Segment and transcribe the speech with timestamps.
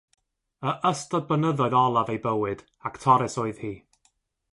[0.69, 3.71] Y ystod blynyddoedd olaf ei bywyd, actores oedd hi.